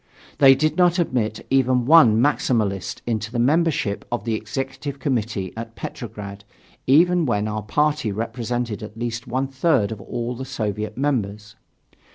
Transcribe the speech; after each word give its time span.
They 0.39 0.55
did 0.55 0.77
not 0.77 0.97
admit 0.97 1.45
even 1.51 1.85
one 1.85 2.19
Maximalist 2.19 3.03
into 3.05 3.31
the 3.31 3.37
membership 3.37 4.03
of 4.11 4.23
the 4.23 4.33
Executive 4.33 4.97
Committee 4.97 5.53
at 5.55 5.75
Petrograd, 5.75 6.43
even 6.87 7.27
when 7.27 7.47
our 7.47 7.61
party 7.61 8.11
represented 8.11 8.81
at 8.81 8.97
least 8.97 9.27
one 9.27 9.45
third 9.47 9.91
of 9.91 10.01
all 10.01 10.33
the 10.35 10.43
Soviet 10.43 10.97
members. 10.97 11.55